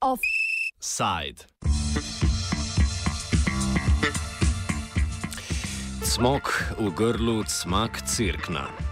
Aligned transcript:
Offside. 0.00 1.46
Smok 6.02 6.46
v 6.78 6.90
grlu, 6.90 7.44
smak 7.46 8.02
cirkna. 8.06 8.85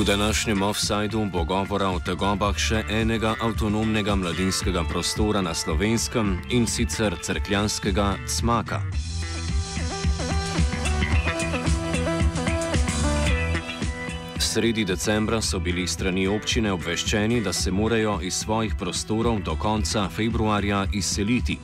V 0.00 0.04
današnjem 0.04 0.62
offsajdu 0.62 1.24
bo 1.32 1.44
govora 1.44 1.90
o 1.92 1.98
tegobah 2.00 2.56
še 2.56 2.78
enega 2.88 3.34
avtonomnega 3.44 4.14
mladinskega 4.16 4.80
prostora 4.88 5.42
na 5.44 5.52
slovenskem 5.54 6.38
in 6.56 6.64
sicer 6.66 7.12
crkljanskega 7.20 8.06
smaka. 8.26 8.80
Sredi 14.38 14.84
decembra 14.84 15.42
so 15.42 15.60
bili 15.60 15.84
strani 15.86 16.24
občine 16.28 16.72
obveščeni, 16.72 17.42
da 17.44 17.52
se 17.52 17.70
morajo 17.70 18.20
iz 18.22 18.34
svojih 18.34 18.72
prostorov 18.78 19.42
do 19.44 19.56
konca 19.56 20.08
februarja 20.08 20.86
izseliti. 20.92 21.58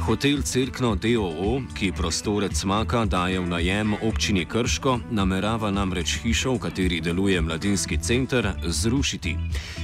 Hotel 0.00 0.42
Cirkno 0.42 0.94
DOO, 0.96 1.60
ki 1.76 1.92
prostorec 1.92 2.64
Maka 2.64 3.04
daje 3.04 3.40
v 3.40 3.46
najem 3.46 3.94
občini 4.02 4.46
Krško, 4.48 4.98
namerava 5.12 5.70
namreč 5.70 6.18
hišo, 6.24 6.54
v 6.56 6.58
kateri 6.58 7.00
deluje 7.04 7.40
mladinski 7.40 7.98
center, 8.00 8.48
zrušiti. 8.64 9.36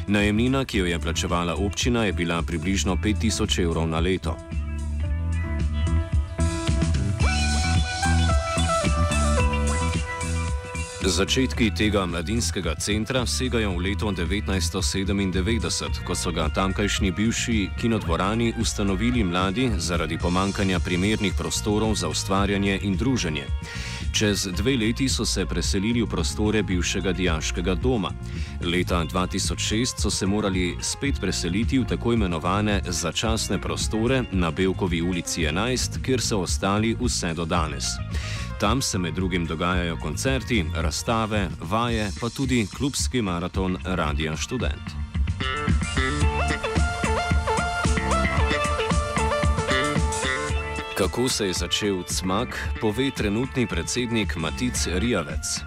Najemnina, 0.08 0.64
ki 0.64 0.78
jo 0.78 0.86
je 0.86 0.98
plačevala 0.98 1.54
občina, 1.54 2.04
je 2.04 2.12
bila 2.12 2.42
približno 2.42 2.96
5000 2.96 3.62
evrov 3.62 3.88
na 3.88 4.00
leto. 4.00 4.36
Začetki 11.06 11.70
tega 11.70 12.02
mladinskega 12.06 12.74
centra 12.82 13.20
segajo 13.26 13.78
v 13.78 13.94
leto 13.94 14.10
1997, 14.10 16.02
ko 16.02 16.14
so 16.18 16.32
ga 16.34 16.48
tamkajšnji 16.50 17.10
bivši 17.14 17.58
kinodvorani 17.78 18.50
ustanovili 18.58 19.22
mladi 19.24 19.70
zaradi 19.78 20.18
pomankanja 20.18 20.80
primernih 20.82 21.34
prostorov 21.38 21.94
za 21.94 22.08
ustvarjanje 22.08 22.80
in 22.82 22.96
druženje. 22.96 23.46
Čez 24.12 24.48
dve 24.50 24.74
leti 24.76 25.08
so 25.08 25.22
se 25.24 25.46
preselili 25.46 26.02
v 26.02 26.10
prostore 26.10 26.62
bivšega 26.62 27.12
dijaškega 27.12 27.74
doma. 27.74 28.10
Leta 28.66 29.04
2006 29.04 30.02
so 30.02 30.10
se 30.10 30.26
morali 30.26 30.76
spet 30.80 31.20
preseliti 31.20 31.78
v 31.78 31.86
tako 31.86 32.12
imenovane 32.12 32.80
začasne 32.88 33.60
prostore 33.62 34.24
na 34.32 34.50
Belkovi 34.50 35.02
ulici 35.02 35.46
11, 35.46 36.02
kjer 36.02 36.20
so 36.20 36.42
ostali 36.42 36.96
vse 37.00 37.34
do 37.34 37.44
danes. 37.44 37.94
Tam 38.60 38.82
se 38.82 38.98
med 38.98 39.14
drugim 39.14 39.44
dogajajo 39.46 39.96
koncerti, 39.96 40.64
razstave, 40.74 41.48
vaje, 41.70 42.08
pa 42.20 42.28
tudi 42.28 42.66
klubski 42.78 43.22
maraton 43.22 43.76
Radia 43.84 44.36
Student. 44.36 44.86
Kako 50.98 51.28
se 51.28 51.46
je 51.46 51.52
začel 51.52 52.02
CMAK, 52.02 52.48
pove 52.80 53.10
trenutni 53.16 53.66
predsednik 53.66 54.36
Matic 54.36 54.86
Rijavec. 54.86 55.60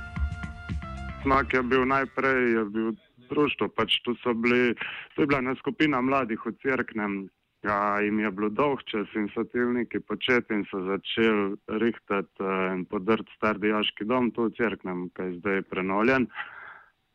CMAK 1.23 1.53
je 1.53 1.63
bil 1.63 1.85
najprej 1.85 2.51
je 2.51 2.65
bil 2.65 2.91
društvo, 3.29 3.67
pač 3.67 4.01
tu 4.03 4.15
so 4.23 4.33
bili, 4.33 4.73
to 5.15 5.21
je 5.21 5.27
bila 5.27 5.39
ena 5.39 5.55
skupina 5.55 6.01
mladih 6.01 6.41
v 6.45 6.57
Cerknem, 6.61 7.29
Ja, 7.63 7.99
jim 7.99 8.19
je 8.19 8.31
bilo 8.31 8.49
dolg 8.49 8.83
čas 8.87 9.07
in 9.19 9.27
so 9.33 9.43
tilniki 9.43 9.99
početi 9.99 10.53
in 10.55 10.61
so 10.69 10.79
začeli 10.85 11.57
rihtati 11.81 12.43
uh, 12.43 12.69
in 12.75 12.85
podrti 12.87 13.35
star 13.35 13.59
dijaški 13.59 14.07
dom, 14.07 14.29
tu 14.31 14.45
v 14.47 14.53
Cerknem, 14.55 15.09
ki 15.15 15.27
je 15.27 15.39
zdaj 15.39 15.61
prenovljen. 15.71 16.29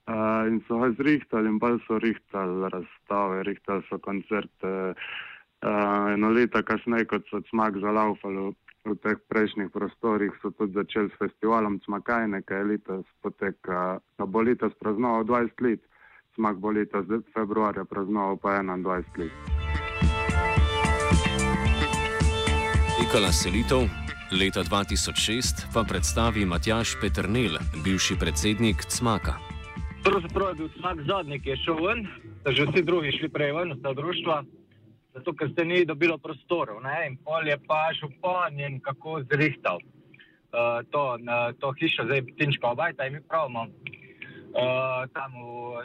Uh, 0.04 0.44
in 0.50 0.60
so 0.66 0.82
ga 0.82 0.90
zrihtali 0.98 1.48
in 1.48 1.56
pa 1.58 1.72
so 1.86 1.96
rihtali 1.98 2.68
razstave, 2.74 3.40
rihtali 3.48 3.86
so 3.88 3.98
koncerte. 4.04 4.74
Uh, 5.64 6.12
eno 6.12 6.28
leto 6.28 6.60
kasneje, 6.62 7.08
kot 7.08 7.24
so 7.30 7.40
smak 7.48 7.80
zalaufali 7.80 8.52
v 8.84 8.98
teh 9.00 9.16
prejšnjih 9.32 9.72
prostorih, 9.72 10.36
so 10.42 10.52
tudi 10.52 10.76
začeli 10.76 11.08
s 11.08 11.20
festivalom 11.24 11.80
Smakajne, 11.88 12.44
ki 12.44 12.60
je 12.60 12.68
letos 12.74 13.08
poteka, 13.24 13.96
ki 14.20 14.28
bo 14.28 14.44
letos 14.44 14.76
praznoval 14.76 15.24
20 15.24 15.64
let, 15.64 15.80
smak 16.36 16.60
bo 16.60 16.68
letos 16.68 17.08
februarja 17.32 17.88
praznoval 17.88 18.36
pa 18.36 18.60
21 18.60 19.24
let. 19.24 19.53
Potekala 22.94 23.32
selitev, 23.34 23.90
leta 24.30 24.62
2006 24.62 25.66
pa 25.74 25.82
predstavi 25.82 26.46
Matjaš 26.46 26.94
Petrnel, 27.02 27.58
bivši 27.82 28.14
predsednik 28.14 28.86
CMAK-a. 28.86 29.34
Pravzaprav 30.04 30.48
je 30.48 30.54
bil 30.54 30.68
CMAK 30.76 30.98
zadnji, 31.08 31.40
ki 31.42 31.50
je 31.50 31.56
šel 31.64 31.80
ven, 31.82 32.06
že 32.46 32.66
vsi 32.70 32.82
drugi 32.86 33.10
šli 33.18 33.28
prej 33.34 33.50
ven, 33.56 33.74
sta 33.80 33.92
društva, 33.98 34.36
zato 35.14 35.34
ker 35.34 35.50
ste 35.50 35.66
ni 35.66 35.82
dobilo 35.82 36.20
prostorov. 36.22 36.78
Ne? 36.86 36.94
In 37.10 37.18
pol 37.18 37.50
je 37.50 37.58
pa 37.66 37.90
župan 37.98 38.62
in 38.62 38.78
kako 38.78 39.24
zrihtal 39.26 39.82
uh, 39.82 40.86
to, 40.94 41.18
uh, 41.18 41.50
to 41.58 41.74
hišo, 41.74 42.06
zdaj 42.06 42.22
Tinčka 42.38 42.76
obajta 42.78 43.10
in 43.10 43.18
mi 43.18 43.26
pravimo 43.26 43.66
uh, 43.66 45.02
tam 45.10 45.34
v, 45.34 45.82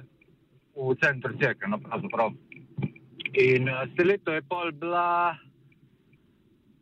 v 0.78 0.94
centru 1.02 1.34
Cerka, 1.42 1.66
no 1.66 1.82
pravzaprav. 1.82 2.38
In 3.34 3.66
uh, 3.66 3.90
selitev 3.98 4.38
je 4.38 4.46
pol 4.46 4.70
bila 4.78 5.34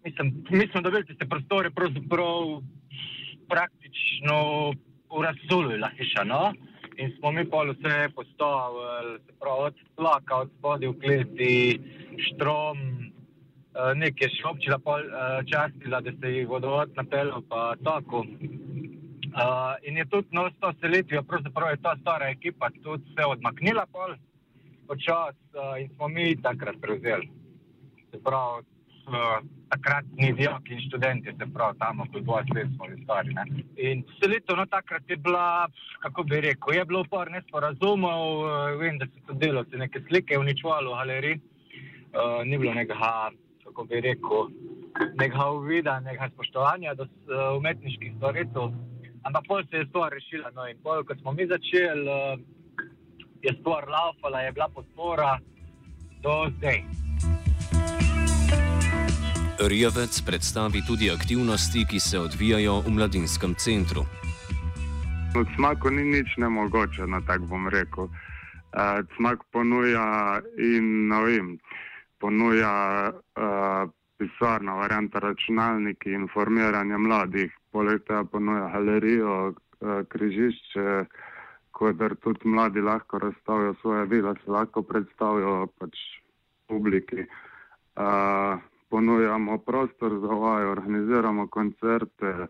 mislim, 0.07 0.43
mi 0.49 0.67
smo 0.71 0.81
dobili 0.81 1.17
te 1.19 1.25
prostore 1.25 1.69
pravzaprav 1.69 2.61
praktično 3.49 4.37
v 5.17 5.23
razsulu 5.27 5.71
hiša, 5.97 6.23
no? 6.23 6.53
In 6.97 7.11
smo 7.17 7.31
mi 7.31 7.43
pol 7.49 7.71
vse 7.71 8.09
postavili, 8.15 9.19
se 9.25 9.33
pravi, 9.39 9.65
od 9.69 9.75
tlaka, 9.95 10.35
od 10.35 10.49
spodaj 10.57 10.89
v 10.89 10.99
kleti, 11.01 11.55
štrom, 12.27 12.77
eh, 12.77 13.91
nekaj 13.95 14.31
še 14.35 14.47
občila 14.51 14.79
pol 14.79 15.03
eh, 15.05 15.43
častila, 15.51 16.01
da 16.01 16.11
se 16.15 16.33
jih 16.33 16.47
vodovod 16.49 16.95
napeljal, 16.97 17.43
pa 17.49 17.75
tako. 17.83 18.25
Uh, 19.37 19.75
in 19.85 19.97
je 19.97 20.05
tudi 20.09 20.33
no, 20.33 20.47
s 20.49 20.55
to 20.59 20.71
selitvijo, 20.81 21.21
pravzaprav 21.23 21.69
je 21.69 21.81
ta 21.83 21.91
stara 22.01 22.29
ekipa 22.33 22.69
tudi 22.83 23.03
se 23.13 23.25
odmaknila 23.25 23.83
pol 23.91 24.15
počas 24.87 25.35
uh, 25.53 25.75
in 25.81 25.91
smo 25.93 26.07
mi 26.07 26.41
takrat 26.41 26.79
prevzeli. 26.81 27.29
Se 28.09 28.17
pravi, 28.23 28.65
uh, 29.05 29.45
takratni 29.69 30.33
dijaki 30.33 30.73
in 30.73 30.81
študenti, 30.81 31.33
se 31.39 31.45
pravi, 31.53 31.77
tam, 31.79 31.97
ko 31.97 32.17
je 32.17 32.21
bilo 32.21 32.41
svet, 32.51 32.67
smo 32.75 32.85
bili 32.87 33.03
stari. 33.03 33.33
Ne? 33.33 33.43
In 33.77 34.03
selitev 34.19 34.55
na 34.55 34.65
no, 34.65 34.71
takrat 34.71 35.09
je 35.09 35.17
bila, 35.17 35.67
kako 35.99 36.23
bi 36.23 36.41
rekel, 36.41 36.73
je 36.73 36.85
bilo 36.85 37.03
par 37.09 37.31
nesporazumov, 37.31 38.39
uh, 38.39 38.79
vem, 38.79 38.97
da 38.97 39.07
so 39.27 39.33
delovci 39.33 39.77
neke 39.77 40.01
slike 40.07 40.39
uničvali 40.39 40.87
v 40.87 40.99
galeriji, 40.99 41.39
uh, 41.39 42.43
ni 42.45 42.57
bilo 42.57 42.73
nekega, 42.73 43.31
kako 43.63 43.85
bi 43.85 44.01
rekel, 44.01 44.51
nekega 45.15 45.49
uvida, 45.51 45.99
nekega 45.99 46.29
spoštovanja 46.35 46.93
do 46.93 47.07
uh, 47.07 47.57
umetniških 47.57 48.13
stvaritev. 48.17 48.71
Ampak 49.27 49.43
pol 49.47 49.63
se 49.69 49.81
je 49.81 49.89
stvar 49.89 50.13
rešila. 50.13 50.53
No, 50.55 50.67
in 50.67 50.77
pol, 50.83 51.03
ko 51.03 51.15
smo 51.21 51.33
mi 51.35 51.47
začeli, 51.47 52.07
uh, 52.07 52.39
je 53.43 53.53
stvar 53.59 53.89
laufala, 53.89 54.41
je 54.41 54.51
bila 54.51 54.69
podpora 54.73 55.37
do 56.23 56.47
zdaj. 56.57 57.06
Rijavec 59.59 60.21
predstavi 60.21 60.81
tudi 60.87 61.09
aktivnosti, 61.11 61.85
ki 61.89 61.99
se 61.99 62.19
odvijajo 62.19 62.79
v 62.85 62.89
mladinskem 62.93 63.55
centru. 63.57 64.05
Od 65.39 65.47
smaku 65.55 65.89
ni 65.89 66.03
nič 66.03 66.37
nemogoče, 66.37 67.01
na 67.09 67.17
no, 67.17 67.25
tak 67.25 67.41
bom 67.41 67.65
rekel. 67.69 68.05
Uh, 68.05 69.01
smak 69.15 69.41
ponuja 69.51 70.41
in 70.61 71.07
novim, 71.07 71.57
ponuja 72.21 73.09
uh, 73.09 73.89
pisarna, 74.17 74.77
varianta 74.77 75.19
računalniki, 75.19 76.13
informiranje 76.13 76.97
mladih, 76.97 77.51
poleg 77.73 78.05
tega 78.05 78.23
ponuja 78.29 78.69
galerijo, 78.77 79.35
uh, 79.81 80.05
križišče, 80.05 81.05
kjer 81.73 82.15
tudi 82.21 82.45
mladi 82.45 82.81
lahko 82.81 83.25
razstavijo 83.25 83.73
svoje 83.81 84.05
vile, 84.05 84.37
se 84.45 84.51
lahko 84.51 84.81
predstavijo 84.81 85.67
pač 85.81 85.97
publiki. 86.69 87.25
Uh, 87.97 88.61
ponujamo 88.89 89.57
prostor 89.57 90.19
za 90.19 90.33
vaje, 90.33 90.65
organiziramo 90.67 91.47
koncerte, 91.47 92.47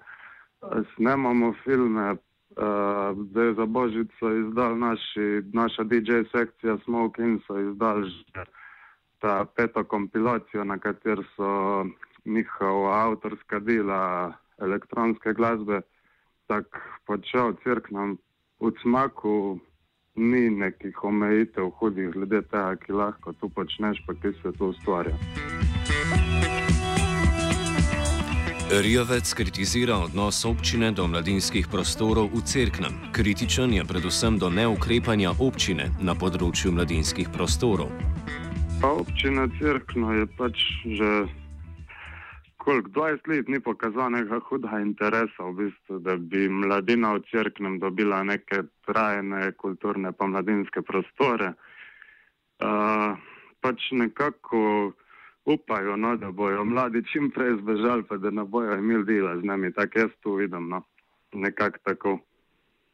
snemamo 0.96 1.54
filme. 1.64 2.16
Uh, 2.58 3.28
zdaj 3.30 3.54
za 3.54 3.66
Božico 3.66 4.32
izdal 4.32 4.78
naši, 4.80 5.44
naša 5.54 5.84
DJ 5.84 6.12
sekcija 6.32 6.78
Smoke 6.84 7.22
In 7.22 7.40
so 7.48 7.60
izdali 7.60 8.10
že 8.10 8.46
ta 9.20 9.46
peto 9.56 9.84
kompilacijo, 9.84 10.64
na 10.64 10.78
kateri 10.78 11.24
so 11.36 11.86
njihova 12.26 13.06
avtorska 13.06 13.60
dela 13.60 14.34
elektronske 14.58 15.34
glasbe. 15.34 15.82
Tako 16.48 16.80
počel 17.06 17.54
crknem 17.64 18.18
v 18.60 18.72
smaku, 18.82 19.60
ni 20.16 20.50
nekih 20.50 21.04
omejitev 21.04 21.70
hudih 21.70 22.10
glede 22.12 22.42
tega, 22.42 22.76
ki 22.76 22.92
lahko 22.92 23.34
tu 23.34 23.50
počneš, 23.50 24.02
pa 24.08 24.14
ki 24.14 24.34
se 24.42 24.52
to 24.58 24.74
ustvarja. 24.74 25.18
Rijovec 28.72 29.34
kritizira 29.34 29.96
odnos 29.96 30.46
občine 30.46 30.92
do 30.92 31.08
mladinskih 31.08 31.68
prostorov 31.72 32.28
v 32.36 32.44
Cerknem. 32.44 32.92
Kritičen 33.16 33.72
je 33.72 33.84
predvsem 33.88 34.36
do 34.36 34.52
neukrepanja 34.52 35.32
občine 35.40 35.88
na 36.04 36.12
področju 36.12 36.76
mladinskih 36.76 37.32
prostorov. 37.32 37.88
Pa 38.84 38.92
občina 38.92 39.48
Cerkno 39.56 40.12
je 40.20 40.28
pač 40.36 40.60
že 40.84 41.32
koliko 42.60 42.92
20 43.08 43.32
let 43.32 43.48
ni 43.48 43.64
pokazala 43.64 44.20
nekega 44.20 44.44
huda 44.52 44.84
interesa, 44.84 45.48
v 45.48 45.72
bistvu, 45.72 46.04
da 46.04 46.20
bi 46.20 46.52
mladina 46.52 47.16
v 47.16 47.24
Cerknem 47.32 47.80
dobila 47.80 48.20
neke 48.28 48.68
trajne 48.84 49.56
kulturne 49.56 50.12
pa 50.12 50.28
mladinske 50.28 50.84
prostore. 50.84 51.56
Uh, 52.60 53.16
pač 53.64 53.80
nekako 53.96 54.92
upajo, 55.48 55.96
no, 55.98 56.18
da 56.18 56.32
bojo 56.32 56.66
mladi 56.66 57.04
čim 57.12 57.32
prej 57.32 57.56
zbežali, 57.62 58.04
pa 58.04 58.18
da 58.18 58.32
ne 58.32 58.44
bojo 58.44 58.76
imeli 58.76 59.06
dela 59.06 59.38
z 59.40 59.44
nami. 59.44 59.72
Tako 59.74 60.00
jaz 60.00 60.12
to 60.22 60.36
vidim. 60.36 60.70
No. 60.70 60.82
Nekako 61.34 61.78
tako. 61.84 62.20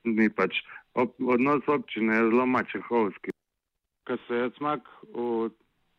Ni 0.03 0.29
pač. 0.29 0.61
Ob, 0.94 1.09
odnos 1.27 1.67
občine 1.67 2.15
je 2.15 2.29
zelo 2.29 2.45
mačehovski. 2.45 3.31
Ko 4.07 4.17
se 4.27 4.35
je 4.35 4.50
smak 4.57 4.89
v 5.15 5.50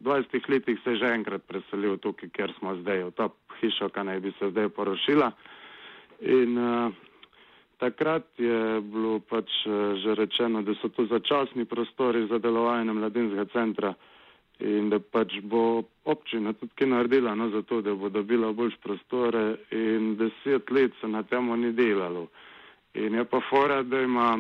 20 0.01 0.49
letih 0.49 0.79
se 0.85 0.97
že 0.97 1.15
enkrat 1.15 1.43
preselil 1.47 1.97
tukaj, 1.99 2.29
kjer 2.29 2.53
smo 2.59 2.77
zdaj, 2.77 3.05
v 3.05 3.11
to 3.17 3.29
hišo, 3.61 3.89
ki 3.89 4.05
naj 4.05 4.21
bi 4.21 4.33
se 4.39 4.51
zdaj 4.51 4.69
porošila. 4.69 5.33
In 6.21 6.59
uh, 6.59 6.93
takrat 7.79 8.27
je 8.39 8.81
bilo 8.81 9.19
pač 9.21 9.51
uh, 9.67 9.97
že 9.99 10.15
rečeno, 10.15 10.63
da 10.63 10.75
so 10.79 10.89
to 10.89 11.07
začasni 11.07 11.65
prostori 11.65 12.27
za 12.29 12.39
delovanje 12.39 12.93
mladinskega 12.93 13.47
centra 13.53 13.95
in 14.59 14.89
da 14.89 14.99
pač 14.99 15.41
bo 15.43 15.83
občina 16.05 16.53
tudi 16.53 16.73
kaj 16.79 16.89
naredila 16.89 17.35
no, 17.35 17.49
za 17.51 17.63
to, 17.63 17.81
da 17.83 17.95
bo 17.95 18.09
dobila 18.09 18.53
boljš 18.53 18.77
prostore 18.83 19.57
in 19.71 20.17
deset 20.17 20.71
let 20.71 20.93
se 21.01 21.09
na 21.09 21.23
temo 21.23 21.57
ni 21.57 21.73
delalo. 21.73 22.29
In 22.95 23.15
je 23.15 23.25
pa 23.25 23.41
fora, 23.51 23.83
da 23.83 24.01
ima 24.01 24.39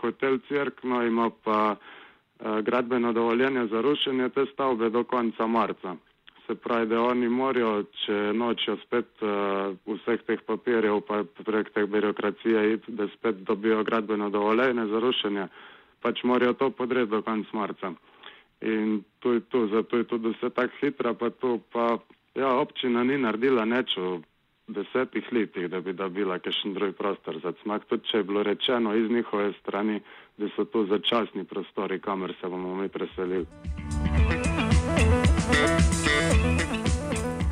hotel 0.00 0.38
Cerkno, 0.48 1.02
ima 1.02 1.30
pa 1.44 1.76
uh, 1.76 2.58
gradbeno 2.60 3.12
dovoljenje 3.12 3.66
za 3.66 3.80
rušenje 3.80 4.28
te 4.28 4.44
stavbe 4.52 4.90
do 4.90 5.04
konca 5.04 5.46
marca. 5.46 5.96
Se 6.46 6.54
pravi, 6.54 6.86
da 6.86 7.00
oni 7.02 7.28
morajo, 7.28 7.82
če 8.04 8.32
nočijo 8.34 8.76
spet 8.86 9.08
uh, 9.22 9.74
vseh 9.86 10.22
teh 10.26 10.42
papirjev, 10.46 11.00
pa 11.08 11.24
prek 11.44 11.72
teh 11.74 11.88
birokracije, 11.90 12.78
da 12.86 13.08
spet 13.08 13.42
dobijo 13.42 13.82
gradbeno 13.84 14.30
dovoljenje 14.30 14.86
za 14.86 15.00
rušenje, 15.00 15.48
pač 16.00 16.22
morajo 16.22 16.52
to 16.52 16.70
podreti 16.70 17.10
do 17.10 17.22
konca 17.22 17.50
marca. 17.52 17.92
In 18.60 19.02
to 19.18 19.32
je 19.32 19.40
to, 19.40 19.66
zato 19.66 19.96
je 19.96 20.04
to, 20.04 20.18
da 20.18 20.32
se 20.40 20.50
tako 20.50 20.72
hitra, 20.80 21.14
pa 21.14 21.30
to 21.30 21.58
pa, 21.72 21.98
ja, 22.34 22.54
občina 22.56 23.04
ni 23.04 23.18
naredila 23.18 23.64
neč 23.64 23.96
v 23.96 24.22
desetih 24.68 25.32
letih, 25.32 25.68
da 25.70 25.80
bi 25.80 25.92
dobila 25.92 26.38
kakšen 26.38 26.74
drug 26.74 26.96
prostor 26.96 27.38
za 27.42 27.52
smak. 27.62 27.84
Tudi 27.86 28.08
če 28.08 28.18
je 28.18 28.24
bilo 28.24 28.42
rečeno 28.42 28.94
iz 28.96 29.10
njihove 29.10 29.52
strani, 29.60 30.00
da 30.36 30.48
so 30.56 30.64
to 30.64 30.86
začasni 30.86 31.44
prostori, 31.44 32.00
kamer 32.00 32.34
se 32.40 32.48
bomo 32.48 32.74
mi 32.74 32.88
preselili. 32.88 33.46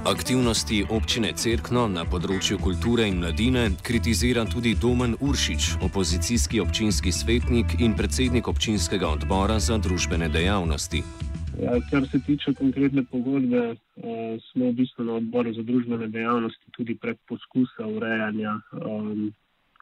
Aktivnosti 0.05 0.85
občine 0.93 1.31
Cerkno 1.33 1.87
na 1.89 2.03
področju 2.05 2.59
kulture 2.61 3.07
in 3.09 3.23
mladine 3.23 3.63
kritizira 3.81 4.43
tudi 4.45 4.75
Domen 4.77 5.15
Uršič, 5.17 5.69
opozicijski 5.87 6.61
občinski 6.61 7.09
svetnik 7.09 7.73
in 7.81 7.95
predsednik 7.97 8.51
občinskega 8.53 9.09
odbora 9.09 9.57
za 9.65 9.79
družbene 9.81 10.29
dejavnosti. 10.29 11.01
Ja, 11.57 11.79
kar 11.89 12.05
se 12.13 12.21
tiče 12.21 12.53
konkretne 12.59 13.07
pogodbe, 13.09 13.63
uh, 13.73 14.37
smo 14.51 14.69
v 14.69 14.77
bistvu 14.83 15.09
na 15.09 15.17
odboru 15.23 15.57
za 15.57 15.65
družbene 15.65 16.11
dejavnosti 16.13 16.77
tudi 16.77 16.99
prek 17.01 17.17
poskusa 17.25 17.89
urejanja 17.89 18.59
um, 18.77 19.31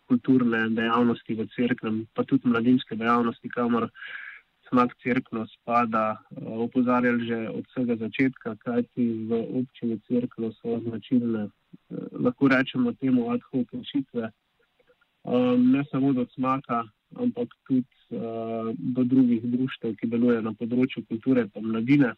kulturne 0.06 0.68
dejavnosti 0.70 1.34
v 1.34 1.50
Cerknem, 1.56 2.04
pa 2.14 2.22
tudi 2.22 2.46
mladinske 2.46 2.94
dejavnosti, 2.94 3.50
kamor 3.50 3.90
smak 4.72 4.96
crkno 5.02 5.46
spada, 5.46 6.16
eh, 6.16 6.44
opozarjali 6.44 7.26
že 7.26 7.38
od 7.48 7.64
vsega 7.68 7.96
začetka, 7.96 8.56
kajti 8.64 9.28
v 9.28 9.30
občini 9.60 10.00
crkno 10.08 10.52
so 10.52 10.80
značilne, 10.80 11.42
eh, 11.44 11.96
lahko 12.12 12.48
rečemo 12.48 12.92
temu 12.92 13.30
ad 13.30 13.40
hoc 13.52 13.68
rešitve, 13.72 14.24
eh, 14.24 15.56
ne 15.58 15.84
samo 15.90 16.12
do 16.12 16.26
smaka, 16.34 16.88
ampak 17.16 17.48
tudi 17.68 17.86
do 18.12 19.04
drugih 19.04 19.40
društev, 19.40 19.96
ki 19.96 20.06
delujejo 20.06 20.42
na 20.44 20.52
področju 20.52 21.00
kulture 21.08 21.48
in 21.48 21.64
mladine, 21.64 22.12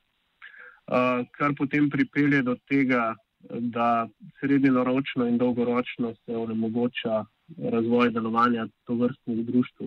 kar 1.38 1.54
potem 1.54 1.86
pripelje 1.90 2.42
do 2.42 2.56
tega, 2.66 3.14
da 3.48 4.08
srednjeročno 4.40 5.28
in 5.30 5.38
dolgoročno 5.38 6.14
se 6.14 6.36
onemogoča 6.36 7.24
razvoj 7.70 8.10
delovanja 8.10 8.66
tovrstnih 8.86 9.46
društv. 9.46 9.86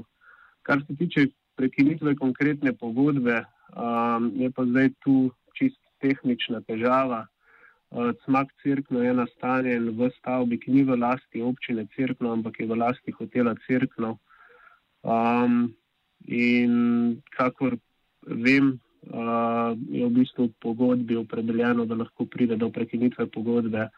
Kar 0.63 0.79
se 0.87 0.95
tiče 0.95 1.27
prekinitve 1.57 2.15
konkretne 2.15 2.73
pogodbe, 2.77 3.41
um, 3.73 4.29
je 4.37 4.51
pa 4.53 4.65
zdaj 4.65 4.93
tu 5.03 5.31
čist 5.57 5.81
tehnična 6.03 6.61
težava. 6.67 7.25
Uh, 7.89 8.11
Smak 8.25 8.51
crkno 8.63 9.01
je 9.03 9.13
nastanjen 9.17 9.89
v 9.97 10.11
stavbi, 10.19 10.59
ki 10.59 10.71
ni 10.71 10.83
v 10.83 10.99
lasti 10.99 11.41
občine 11.41 11.87
crkno, 11.95 12.35
ampak 12.37 12.59
je 12.59 12.67
v 12.67 12.77
lasti 12.77 13.15
hotela 13.15 13.55
crkno. 13.67 14.17
Um, 15.01 15.73
in 16.27 17.21
kakor 17.31 17.77
vem, 18.27 18.75
uh, 19.07 19.71
je 19.87 20.03
v 20.03 20.11
bistvu 20.19 20.51
v 20.51 20.57
pogodbi 20.61 21.15
opredeljeno, 21.15 21.87
da 21.87 21.95
lahko 21.95 22.27
pride 22.27 22.59
do 22.59 22.69
prekinitve 22.69 23.29
pogodbe 23.31 23.89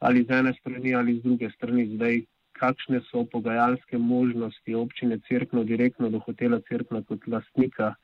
ali 0.00 0.24
z 0.24 0.32
ene 0.32 0.52
strani 0.56 0.94
ali 0.96 1.18
z 1.20 1.22
druge 1.22 1.50
strani. 1.52 1.86
Zdaj, 1.94 2.24
kakšne 2.60 3.00
so 3.08 3.24
pogajalske 3.24 3.98
možnosti 3.98 4.74
občine 4.74 5.18
Cerkno 5.28 5.64
direktno 5.64 6.10
do 6.12 6.20
hotela 6.20 6.60
Cerkna 6.68 7.02
kot 7.08 7.26
lastnika 7.26 7.94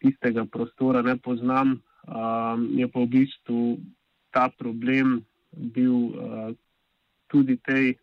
tistega 0.00 0.46
prostora, 0.48 1.02
ne 1.02 1.16
poznam. 1.16 1.80
Um, 2.08 2.68
je 2.78 2.88
pa 2.88 3.04
v 3.04 3.08
bistvu 3.12 3.60
ta 4.32 4.48
problem 4.48 5.20
bil 5.52 5.92
uh, 5.92 6.52
tudi 7.28 7.58
tej, 7.60 7.98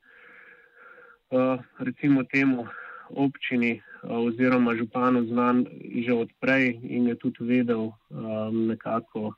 uh, 1.33 1.57
recimo 1.81 2.21
temu, 2.29 2.67
občini 3.09 3.79
uh, 3.79 4.21
oziroma 4.29 4.75
županu 4.77 5.25
znan 5.29 5.65
že 6.05 6.13
odprej 6.13 6.81
in 6.85 7.09
je 7.09 7.15
tudi 7.17 7.41
vedel 7.41 7.89
um, 7.89 8.69
nekako, 8.69 9.33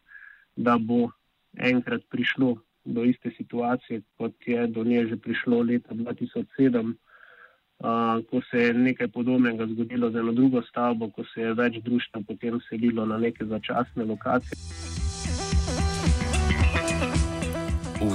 da 0.55 0.75
bo 0.75 1.11
enkrat 1.55 2.03
prišlo 2.11 2.57
do 2.87 3.03
iste 3.03 3.31
situacije, 3.37 4.01
kot 4.17 4.47
je 4.47 4.67
do 4.67 4.83
nje 4.83 5.07
že 5.07 5.17
prišlo 5.17 5.61
leta 5.61 5.95
2007, 5.95 6.93
uh, 7.79 8.23
ko 8.29 8.41
se 8.51 8.63
je 8.63 8.73
nekaj 8.73 9.07
podobnega 9.07 9.67
zgodilo 9.67 10.11
z 10.11 10.23
eno 10.23 10.31
drugo 10.31 10.61
stavbo, 10.69 11.09
ko 11.09 11.23
se 11.33 11.41
je 11.41 11.53
več 11.53 11.81
društva 11.83 12.21
potem 12.27 12.59
selilo 12.69 13.05
na 13.05 13.17
neke 13.17 13.45
začasne 13.45 14.05
lokacije. 14.05 15.06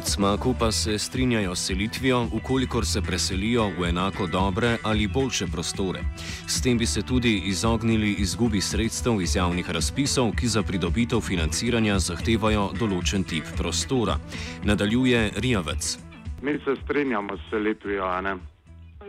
Cmaku 0.05 0.55
pa 0.59 0.73
se 0.73 0.99
strinjajo 0.99 1.55
s 1.55 1.67
selitvijo, 1.67 2.27
ukolikor 2.33 2.87
se 2.87 3.03
preselijo 3.03 3.71
v 3.79 3.89
enako 3.89 4.27
dobre 4.27 4.77
ali 4.85 5.07
boljše 5.07 5.47
prostore. 5.47 6.01
S 6.47 6.63
tem 6.63 6.79
bi 6.79 6.87
se 6.87 7.03
tudi 7.03 7.43
izognili 7.47 8.15
izgubi 8.19 8.61
sredstev 8.61 9.23
iz 9.23 9.37
javnih 9.37 9.71
razpisov, 9.71 10.33
ki 10.37 10.47
za 10.47 10.63
pridobitev 10.63 11.21
financiranja 11.21 11.99
zahtevajo 11.99 12.71
določen 12.79 13.25
tip 13.25 13.45
prostora. 13.57 14.19
Nadaljuje 14.65 15.31
Rijavec. 15.37 15.99
Mi 16.43 16.59
se 16.65 16.77
strinjamo 16.85 17.37
s 17.37 17.51
selitvijo, 17.51 18.07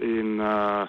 in 0.01 0.41
uh, 0.41 0.87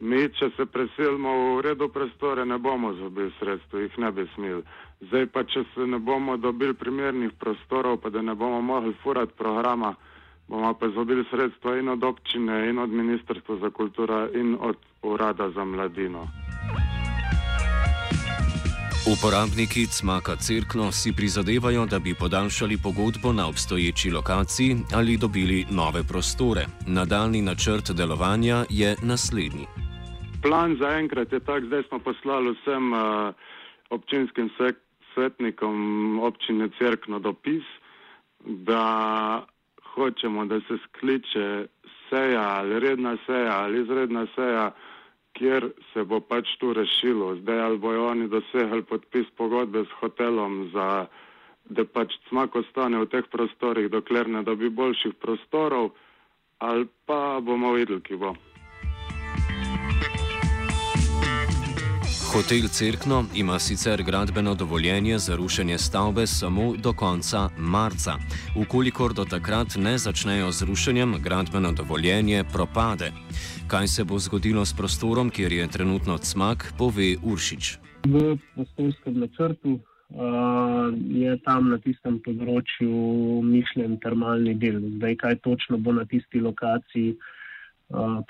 mi, 0.00 0.28
če 0.28 0.50
se 0.56 0.66
preselimo 0.66 1.56
v 1.56 1.62
redu 1.64 1.88
prostore, 1.88 2.44
ne 2.44 2.58
bomo 2.58 2.92
zabili 2.94 3.32
sredstev, 3.38 3.80
jih 3.80 3.98
ne 3.98 4.12
bi 4.12 4.26
smeli. 4.34 4.62
Zdaj 5.00 5.26
pa, 5.32 5.44
če 5.44 5.64
se 5.74 5.86
ne 5.86 5.98
bomo 5.98 6.36
dobili 6.36 6.74
primernih 6.74 7.32
prostorov, 7.40 8.00
pa 8.00 8.10
da 8.10 8.22
ne 8.22 8.34
bomo 8.34 8.60
mogli 8.60 8.94
furati 9.02 9.32
programa, 9.38 9.94
bomo 10.48 10.74
pa 10.74 10.86
izobili 10.86 11.24
sredstva 11.30 11.78
in 11.78 11.88
od 11.88 12.04
občine, 12.04 12.68
in 12.70 12.78
od 12.78 12.90
Ministrstva 12.90 13.56
za 13.62 13.70
kulturo, 13.70 14.28
in 14.34 14.56
od 14.60 14.76
Urada 15.02 15.50
za 15.50 15.64
mladino. 15.64 16.26
Uporabniki 19.06 19.86
Cmaka 19.86 20.36
Cirkno 20.36 20.92
si 20.92 21.12
prizadevajo, 21.12 21.86
da 21.86 21.98
bi 21.98 22.14
podaljšali 22.14 22.78
pogodbo 22.82 23.32
na 23.32 23.48
obstoječi 23.48 24.10
lokaciji 24.10 24.76
ali 24.92 25.16
dobili 25.16 25.66
nove 25.70 26.02
prostore. 26.02 26.66
Nadaljni 26.86 27.42
načrt 27.42 27.90
delovanja 27.90 28.64
je 28.70 28.96
naslednji. 29.02 29.85
Plan 30.46 30.76
za 30.78 30.88
enkrat 30.98 31.32
je 31.32 31.40
tak, 31.40 31.64
zdaj 31.64 31.82
smo 31.82 31.98
poslali 31.98 32.54
vsem 32.54 32.92
uh, 32.92 33.34
občinskim 33.90 34.50
svetnikom 35.14 35.78
občine 36.22 36.68
Cerkno 36.78 37.18
dopis, 37.18 37.64
da 38.44 39.46
hočemo, 39.94 40.44
da 40.46 40.60
se 40.60 40.78
skliče 40.84 41.66
seja 42.08 42.46
ali 42.58 42.80
redna 42.80 43.16
seja 43.26 43.58
ali 43.58 43.82
izredna 43.82 44.26
seja, 44.34 44.70
kjer 45.32 45.70
se 45.92 46.04
bo 46.04 46.20
pač 46.20 46.56
tu 46.60 46.72
rešilo. 46.72 47.34
Zdaj 47.36 47.60
ali 47.60 47.78
bojo 47.78 48.06
oni 48.06 48.28
dosegli 48.28 48.82
podpis 48.82 49.26
pogodbe 49.36 49.82
s 49.84 49.98
hotelom, 50.00 50.70
za, 50.72 51.06
da 51.64 51.84
pač 51.84 52.14
smak 52.28 52.54
ostane 52.54 53.02
v 53.02 53.10
teh 53.10 53.26
prostorih, 53.32 53.90
dokler 53.90 54.28
ne 54.28 54.42
dobi 54.42 54.70
boljših 54.70 55.14
prostorov, 55.14 55.90
ali 56.58 56.86
pa 57.06 57.40
bomo 57.40 57.72
videli, 57.72 58.00
ki 58.00 58.16
bo. 58.16 58.36
Hotel 62.32 62.68
Cerkno 62.68 63.24
ima 63.36 63.58
sicer 63.58 64.02
gradbeno 64.02 64.54
dovoljenje 64.54 65.18
za 65.18 65.36
rušenje 65.36 65.78
stavbe 65.78 66.26
samo 66.26 66.74
do 66.76 66.92
konca 66.92 67.48
marca. 67.58 68.12
Ukolikor 68.56 69.14
do 69.14 69.24
takrat 69.24 69.68
ne 69.76 69.98
začnejo 69.98 70.50
z 70.52 70.62
rušenjem, 70.62 71.14
gradbeno 71.22 71.72
dovoljenje 71.72 72.44
propade. 72.52 73.12
Kaj 73.68 73.86
se 73.86 74.04
bo 74.04 74.18
zgodilo 74.18 74.64
s 74.64 74.74
prostorom, 74.76 75.30
kjer 75.30 75.52
je 75.52 75.68
trenutno 75.68 76.18
cmak, 76.18 76.72
pove 76.78 77.16
Uršič. 77.24 77.78
V 78.06 78.38
prostorskem 78.54 79.20
načrtu 79.20 79.72
uh, 79.72 79.80
je 81.08 81.38
tam 81.44 81.70
na 81.70 81.78
tistem 81.78 82.18
področju 82.24 82.92
mišljen 83.42 83.98
termalni 84.02 84.54
del. 84.54 84.80
Zdaj, 84.98 85.16
kaj 85.16 85.38
točno 85.46 85.78
bo 85.78 85.92
na 85.92 86.04
tisti 86.04 86.40
lokaciji? 86.40 87.16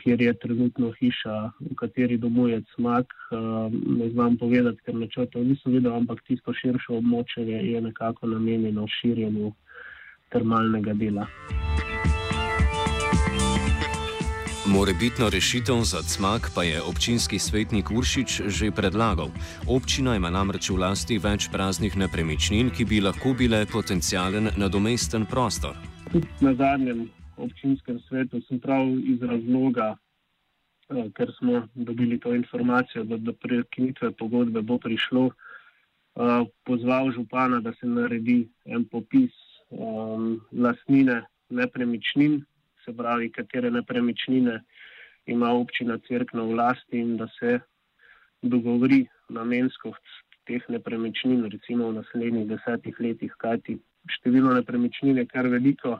Kjer 0.03 0.23
je 0.23 0.35
trenutno 0.39 0.93
hiša, 1.01 1.51
v 1.61 1.75
kateri 1.77 2.19
domuje 2.19 2.63
smak. 2.75 3.07
Ne 4.01 4.11
znam 4.11 4.37
povedati, 4.37 4.83
ker 4.85 4.95
načrtov 4.95 5.45
nisem 5.45 5.73
videl, 5.73 5.95
ampak 5.97 6.21
tisto 6.29 6.53
širše 6.53 6.93
območje 6.93 7.47
je 7.47 7.81
nekako 7.81 8.27
namenjeno 8.27 8.87
širjenju 9.01 9.53
termalnega 10.29 10.93
dela. 10.95 11.27
Morebitno 14.67 15.31
rešitev 15.31 15.83
za 15.87 16.03
cmak 16.03 16.51
pa 16.55 16.63
je 16.63 16.83
občinski 16.83 17.39
svetnik 17.39 17.91
Uršič 17.91 18.51
že 18.51 18.71
predlagal. 18.75 19.31
Občina 19.67 20.17
ima 20.17 20.31
namreč 20.31 20.71
v 20.71 20.83
lasti 20.83 21.19
več 21.23 21.47
praznih 21.53 21.97
nepremičnin, 21.97 22.71
ki 22.75 22.85
bi 22.85 22.99
lahko 23.01 23.33
bile 23.39 23.63
potencijalen 23.73 24.51
nadomesten 24.59 25.25
prostor. 25.31 25.79
Tudi 26.13 26.27
na 26.41 26.55
zadnjem 26.55 27.07
občinskem 27.37 28.01
svetu, 28.09 28.41
sem 28.49 28.61
prav 28.61 28.89
iz 29.05 29.23
razloga, 29.23 29.97
eh, 30.91 31.09
ker 31.15 31.33
smo 31.39 31.67
dobili 31.75 32.21
to 32.21 32.35
informacijo, 32.35 33.05
da 33.05 33.17
do 33.17 33.33
prekinitve 33.33 34.13
pogodbe 34.13 34.63
bo 34.63 34.79
prišlo, 34.79 35.31
eh, 35.31 36.45
pozval 36.65 37.13
župana, 37.13 37.61
da 37.61 37.73
se 37.81 37.87
naredi 37.87 38.49
en 38.65 38.85
popis 38.85 39.33
um, 39.71 40.41
lastnine 40.53 41.25
nepremičnin, 41.49 42.45
se 42.85 42.93
pravi, 42.97 43.31
katere 43.33 43.71
nepremičnine 43.71 44.61
ima 45.27 45.51
občina 45.51 45.99
crkva 45.99 46.43
v 46.43 46.55
lasti 46.55 46.99
in 46.99 47.17
da 47.17 47.27
se 47.39 47.59
dogovori 48.43 49.07
namenskost 49.29 50.27
teh 50.47 50.63
nepremičnin, 50.69 51.45
recimo 51.51 51.91
v 51.91 51.99
naslednjih 51.99 52.47
desetih 52.49 53.01
letih, 53.01 53.33
kajti 53.39 53.79
število 54.19 54.55
nepremičnin 54.55 55.19
je 55.19 55.27
kar 55.27 55.49
veliko. 55.51 55.99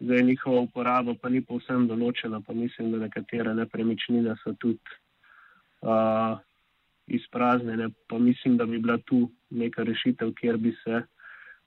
Zdaj 0.00 0.22
njihova 0.22 0.60
uporaba 0.60 1.14
pa 1.22 1.28
ni 1.28 1.40
povsem 1.42 1.88
določena, 1.90 2.40
pa 2.46 2.54
mislim, 2.54 2.92
da 2.92 3.00
nekatere 3.02 3.54
nepremičnine 3.54 4.36
so 4.44 4.54
tudi 4.62 4.94
uh, 5.82 6.38
izpraznjene. 7.06 7.88
Pa 8.06 8.18
mislim, 8.18 8.56
da 8.56 8.66
bi 8.66 8.78
bila 8.78 8.98
tu 8.98 9.24
neka 9.50 9.82
rešitev, 9.82 10.32
kjer 10.38 10.56
bi 10.56 10.74
se 10.84 11.02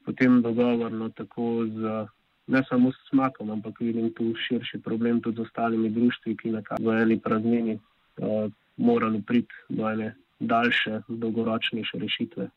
potem 0.05 0.41
dogovorno 0.41 1.09
tako 1.09 1.67
z, 1.67 2.05
ne 2.47 2.63
samo 2.69 2.91
s 2.91 3.09
smakom, 3.09 3.51
ampak 3.51 3.79
vidim 3.79 4.13
tu 4.15 4.31
širši 4.47 4.79
problem 4.81 5.21
tudi 5.21 5.37
z 5.37 5.47
ostalimi 5.49 5.89
društvi, 5.89 6.37
ki 6.37 6.55
nekako 6.55 6.83
v 6.83 6.97
eni 7.01 7.19
praznini 7.19 7.75
uh, 7.75 8.47
morali 8.77 9.21
priti 9.21 9.55
do 9.69 9.89
ene 9.89 10.13
daljše, 10.39 11.01
dolgoročnejše 11.07 11.99
rešitve. 11.99 12.47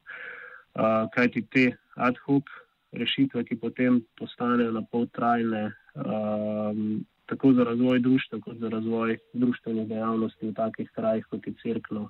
Uh, 0.74 1.10
kajti 1.14 1.42
te 1.50 1.72
ad 1.94 2.16
hoc 2.26 2.46
rešitve, 2.94 3.44
ki 3.44 3.56
potem 3.60 4.00
postanejo 4.18 4.72
na 4.72 4.82
pol 4.90 5.06
trajne, 5.12 5.72
um, 5.94 7.04
tako 7.26 7.52
za 7.52 7.64
razvoj 7.64 8.00
društva, 8.00 8.40
kot 8.40 8.56
za 8.56 8.68
razvoj 8.68 9.18
društvenih 9.32 9.88
dejavnosti 9.88 10.46
v 10.46 10.54
takih 10.54 10.90
krajih, 10.94 11.26
kot 11.30 11.46
je 11.46 11.54
crkva, 11.62 12.08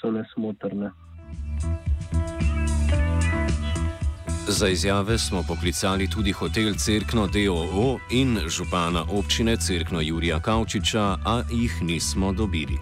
so 0.00 0.10
nesmotrne. 0.10 0.90
Za 4.50 4.68
izjave 4.68 5.18
smo 5.18 5.42
poklicali 5.48 6.08
tudi 6.10 6.32
hotel 6.32 6.74
Cerkno 6.74 7.26
DOO 7.26 7.98
in 8.10 8.38
župana 8.48 9.02
občine 9.18 9.56
Cerkno 9.56 10.00
Jurija 10.00 10.40
Kavčiča, 10.40 11.06
a 11.26 11.42
jih 11.52 11.82
nismo 11.82 12.32
dobili. 12.32 12.78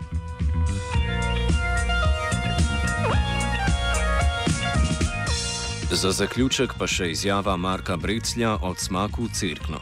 Za 5.90 6.11
zaključek 6.12 6.75
pa 6.78 6.85
še 6.87 7.07
izjava 7.11 7.54
Marka 7.57 7.95
Breclja 7.97 8.50
od 8.62 8.76
smaku 8.76 9.28
Cirkno. 9.33 9.78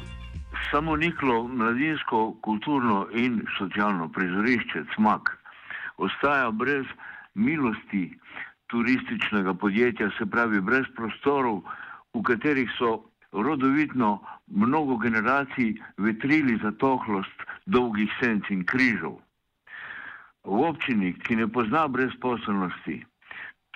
Samo 0.71 0.95
niklo 0.97 1.49
mladinsko, 1.49 2.37
kulturno 2.47 3.09
in 3.11 3.41
socialno 3.59 4.07
prizorišče 4.15 4.85
Cmak 4.95 5.33
ostaja 5.97 6.51
brez 6.51 6.87
milosti 7.35 8.05
turističnega 8.71 9.55
podjetja, 9.55 10.11
se 10.19 10.27
pravi 10.31 10.61
brez 10.61 10.87
prostorov, 10.97 11.65
v 12.15 12.23
katerih 12.23 12.71
so 12.79 12.93
rodovitno 13.33 14.21
mnogo 14.47 14.97
generacij 15.03 15.75
vetrili 15.99 16.55
za 16.63 16.71
tohlost 16.79 17.43
dolgih 17.67 18.15
senc 18.21 18.47
in 18.51 18.63
križov. 18.63 19.19
V 20.47 20.63
občini, 20.71 21.17
ki 21.19 21.43
ne 21.43 21.51
pozna 21.51 21.89
brezposobnosti, 21.89 23.03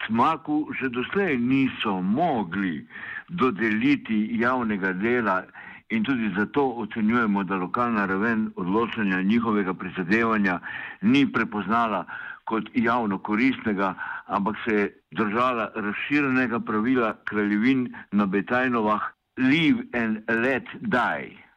Cmaku 0.06 0.72
že 0.80 0.88
doslej 0.88 1.38
niso 1.38 2.00
mogli 2.00 2.86
dodeliti 3.28 4.28
javnega 4.40 4.92
dela 4.92 5.44
in 5.90 6.02
tudi 6.04 6.32
zato 6.36 6.62
ocenjujemo, 6.82 7.44
da 7.44 7.56
lokalna 7.56 8.06
raven 8.06 8.50
odločanja 8.56 9.22
njihovega 9.22 9.74
prizadevanja 9.74 10.60
ni 11.02 11.26
prepoznala 11.32 12.04
kot 12.44 12.70
javno 12.74 13.18
koristnega, 13.18 13.94
ampak 14.26 14.56
se 14.64 14.74
je 14.74 14.94
držala 15.10 15.70
razširjenega 15.74 16.60
pravila 16.60 17.14
kraljevin 17.24 17.88
na 18.12 18.26
Betajnovah 18.26 19.02
Live 19.36 19.82
and 19.92 20.22
let 20.28 20.66
die. 20.80 21.49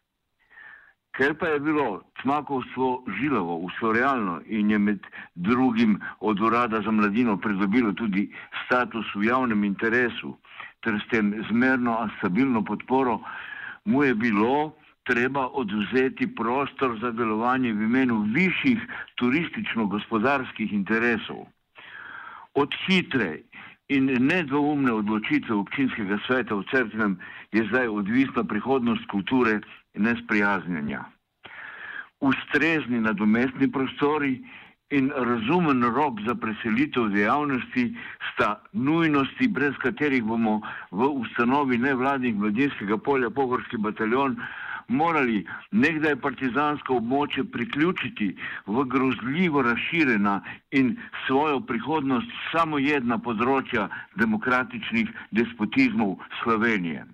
Ker 1.13 1.35
pa 1.37 1.47
je 1.47 1.59
bilo 1.59 2.01
smakovstvo 2.21 3.03
žilavo, 3.19 3.55
ustvarjalno 3.67 4.41
in 4.45 4.71
je 4.71 4.79
med 4.79 4.99
drugim 5.35 5.99
od 6.19 6.41
urada 6.41 6.81
za 6.81 6.91
mladino 6.91 7.37
pridobilo 7.37 7.93
tudi 7.93 8.31
status 8.65 9.05
v 9.15 9.27
javnem 9.27 9.63
interesu, 9.63 10.33
ter 10.81 10.97
s 10.97 11.09
tem 11.11 11.33
zmerno 11.49 11.99
in 12.03 12.09
stabilno 12.17 12.63
podporo, 12.65 13.19
mu 13.85 14.03
je 14.03 14.15
bilo 14.15 14.73
treba 15.03 15.47
odvzeti 15.47 16.35
prostor 16.35 16.97
za 17.01 17.11
delovanje 17.11 17.73
v 17.73 17.83
imenu 17.83 18.25
višjih 18.33 18.81
turistično-gospodarskih 19.15 20.73
interesov. 20.73 21.45
Od 22.53 22.73
hitre 22.87 23.43
in 23.93 24.09
nedvoumne 24.27 24.91
odločitve 24.91 25.55
občinskega 25.55 26.17
sveta 26.25 26.55
v 26.55 26.65
Cerknem 26.71 27.13
je 27.53 27.63
zdaj 27.69 27.87
odvisna 27.87 28.43
prihodnost 28.43 29.05
kulture 29.11 29.59
nesprijaznjenja. 29.93 31.03
Ustrezni 32.19 33.01
nadomestni 33.03 33.71
prostori 33.71 34.41
in 34.89 35.11
razumen 35.15 35.83
rok 35.83 36.21
za 36.25 36.35
preselitev 36.35 37.09
dejavnosti 37.13 37.93
sta 38.33 38.61
nujnosti, 38.73 39.47
brez 39.47 39.77
katerih 39.81 40.23
bomo 40.23 40.61
v 40.91 41.09
ustanovi 41.21 41.77
nevladnih 41.77 42.35
mladinskega 42.35 42.97
polja 42.97 43.29
Pogorski 43.29 43.77
bataljon 43.77 44.37
morali 44.87 45.45
nekdaj 45.71 46.15
partizansko 46.21 46.97
območje 46.99 47.43
priključiti 47.51 48.35
v 48.67 48.85
grozljivo 48.85 49.61
razširjena 49.61 50.41
in 50.71 50.95
svojo 51.27 51.59
prihodnost 51.59 52.31
samo 52.51 52.79
jedna 52.79 53.17
področja 53.17 53.89
demokratičnih 54.15 55.09
despotizmov 55.31 56.17
Slovenije. 56.43 57.05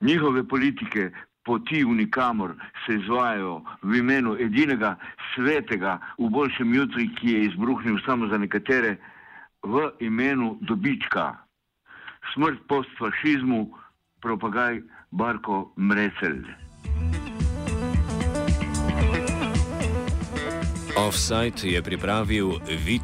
Njihove 0.00 0.46
politike 0.48 1.10
poti 1.44 1.84
v 1.84 1.94
nikamor 1.94 2.54
se 2.86 2.94
izvajajo 2.94 3.62
v 3.82 3.98
imenu 4.00 4.36
edinega 4.40 4.96
svetega 5.34 5.98
v 6.18 6.28
boljšem 6.30 6.74
jutri, 6.74 7.08
ki 7.16 7.32
je 7.32 7.44
izbruhnil 7.48 7.98
samo 8.06 8.28
za 8.28 8.38
nekatere, 8.38 8.96
v 9.62 9.90
imenu 10.00 10.58
dobička. 10.60 11.36
Smrt 12.32 12.60
post-fašizmu, 12.68 13.68
propagaj 14.20 14.82
Barko 15.10 15.72
Mrecel. 15.76 16.44
Offside 20.96 21.64
je 21.64 21.82
pripravil 21.82 22.60
Vid 22.84 23.02